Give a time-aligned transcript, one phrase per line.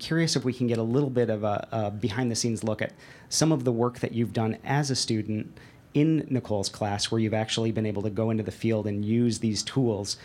[0.00, 2.82] curious if we can get a little bit of a, a behind the scenes look
[2.82, 2.92] at
[3.28, 5.56] some of the work that you've done as a student
[5.94, 9.38] in Nicole's class, where you've actually been able to go into the field and use
[9.40, 10.16] these tools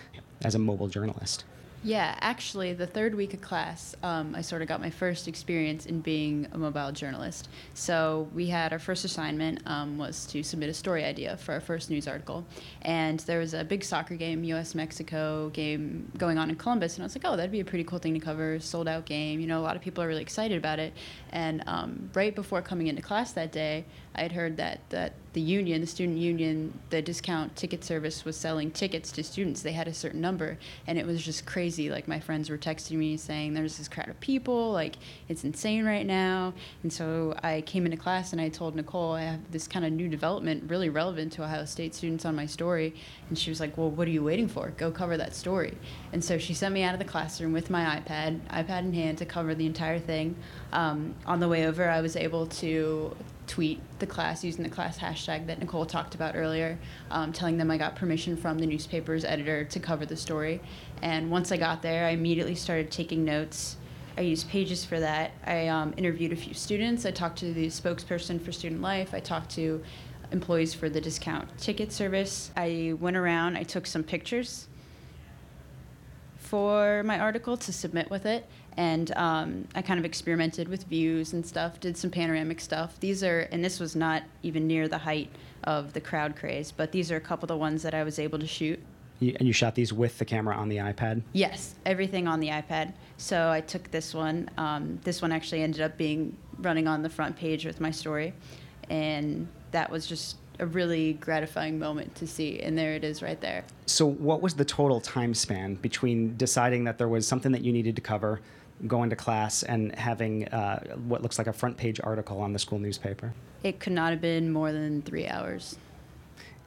[0.44, 1.44] as a mobile journalist.
[1.86, 5.86] Yeah, actually, the third week of class, um, I sort of got my first experience
[5.86, 7.48] in being a mobile journalist.
[7.76, 11.60] So we had our first assignment um, was to submit a story idea for our
[11.60, 12.44] first news article,
[12.82, 14.74] and there was a big soccer game, U.S.
[14.74, 17.84] Mexico game going on in Columbus, and I was like, oh, that'd be a pretty
[17.84, 19.40] cool thing to cover, sold out game.
[19.40, 20.92] You know, a lot of people are really excited about it.
[21.30, 25.42] And um, right before coming into class that day, I had heard that that the
[25.42, 29.62] union, the student union, the discount ticket service was selling tickets to students.
[29.62, 31.90] They had a certain number, and it was just crazy.
[31.90, 34.72] Like my friends were texting me saying, "There's this crowd of people.
[34.72, 34.96] Like
[35.28, 39.24] it's insane right now." And so I came into class and I told Nicole I
[39.24, 42.96] have this kind of new development, really relevant to Ohio State students on my story.
[43.28, 44.70] And she was like, "Well, what are you waiting for?
[44.78, 45.78] Go cover that story."
[46.14, 49.18] And so she sent me out of the classroom with my iPad, iPad in hand,
[49.18, 50.38] to cover the entire thing.
[50.72, 53.14] Um, on the way over, I was able to
[53.48, 56.78] tweet the class using the class hashtag that Nicole talked about earlier,
[57.12, 60.62] um, telling them I got permission from the newspaper's editor to cover the story.
[61.02, 63.78] And once I got there, I immediately started taking notes.
[64.18, 65.32] I used Pages for that.
[65.46, 67.06] I um, interviewed a few students.
[67.06, 69.14] I talked to the spokesperson for Student Life.
[69.14, 69.84] I talked to
[70.32, 72.52] employees for the discount ticket service.
[72.56, 74.68] I went around, I took some pictures
[76.56, 78.48] for my article to submit with it.
[78.78, 82.98] And um, I kind of experimented with views and stuff, did some panoramic stuff.
[83.02, 85.30] These are, and this was not even near the height
[85.66, 88.20] of the crowd craze, but these are a couple of the ones that I was
[88.20, 88.80] able to shoot.
[89.20, 91.24] You, and you shot these with the camera on the iPad?
[91.34, 92.94] Yes, everything on the iPad.
[93.18, 94.50] So I took this one.
[94.58, 98.34] Um, this one actually ended up being running on the front page with my story.
[98.90, 102.60] And that was just a really gratifying moment to see.
[102.60, 103.64] And there it is right there.
[103.86, 107.72] So, what was the total time span between deciding that there was something that you
[107.72, 108.42] needed to cover,
[108.88, 112.60] going to class, and having uh, what looks like a front page article on the
[112.60, 113.34] school newspaper?
[113.64, 115.78] It could not have been more than three hours.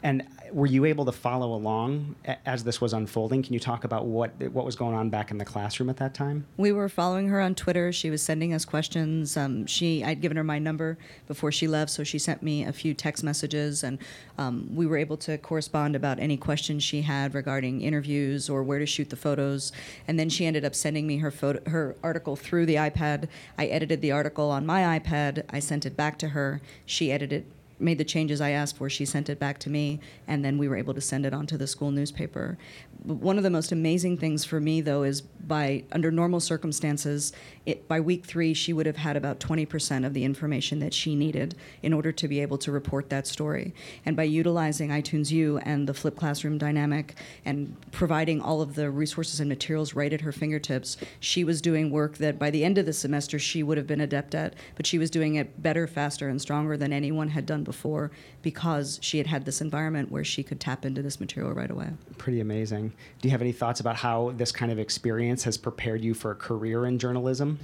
[0.03, 2.15] And were you able to follow along
[2.47, 3.43] as this was unfolding?
[3.43, 6.15] Can you talk about what what was going on back in the classroom at that
[6.15, 6.47] time?
[6.57, 7.93] We were following her on Twitter.
[7.93, 9.37] She was sending us questions.
[9.37, 12.73] Um, she I'd given her my number before she left, so she sent me a
[12.73, 13.99] few text messages, and
[14.39, 18.79] um, we were able to correspond about any questions she had regarding interviews or where
[18.79, 19.73] to shoot the photos.
[20.07, 23.29] And then she ended up sending me her photo her article through the iPad.
[23.59, 25.45] I edited the article on my iPad.
[25.51, 26.61] I sent it back to her.
[26.87, 27.45] She edited
[27.81, 28.89] made the changes I asked for.
[28.91, 31.47] She sent it back to me, and then we were able to send it on
[31.47, 32.59] to the school newspaper.
[33.03, 37.33] One of the most amazing things for me, though, is by under normal circumstances,
[37.67, 41.15] it, by week three, she would have had about 20% of the information that she
[41.15, 43.75] needed in order to be able to report that story.
[44.07, 47.15] And by utilizing iTunes U and the Flip Classroom dynamic
[47.45, 51.91] and providing all of the resources and materials right at her fingertips, she was doing
[51.91, 54.87] work that by the end of the semester she would have been adept at, but
[54.87, 58.11] she was doing it better, faster, and stronger than anyone had done before
[58.43, 61.91] because she had had this environment where she could tap into this material right away.
[62.19, 62.93] Pretty amazing.
[63.21, 66.31] Do you have any thoughts about how this kind of experience has prepared you for
[66.31, 67.59] a career in journalism?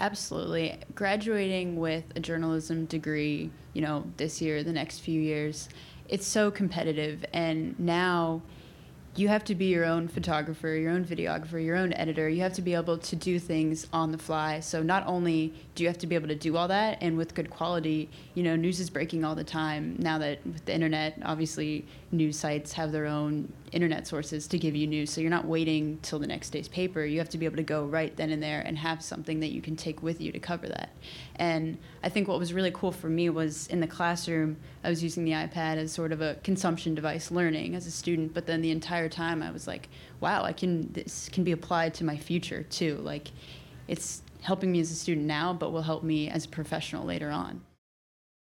[0.00, 0.78] Absolutely.
[0.94, 5.68] Graduating with a journalism degree, you know, this year, the next few years,
[6.08, 7.24] it's so competitive.
[7.32, 8.42] And now,
[9.18, 12.28] you have to be your own photographer, your own videographer, your own editor.
[12.28, 14.60] You have to be able to do things on the fly.
[14.60, 17.34] So not only do you have to be able to do all that and with
[17.34, 19.96] good quality, you know, news is breaking all the time.
[19.98, 24.74] Now that with the internet, obviously news sites have their own internet sources to give
[24.74, 25.10] you news.
[25.10, 27.04] So you're not waiting till the next day's paper.
[27.04, 29.48] You have to be able to go right then and there and have something that
[29.48, 30.90] you can take with you to cover that.
[31.36, 35.02] And I think what was really cool for me was in the classroom, I was
[35.02, 38.62] using the iPad as sort of a consumption device learning as a student, but then
[38.62, 38.70] the
[39.08, 39.88] entire time I was like,
[40.20, 42.96] wow, I can this can be applied to my future too.
[42.96, 43.28] Like
[43.88, 47.30] it's helping me as a student now, but will help me as a professional later
[47.30, 47.60] on.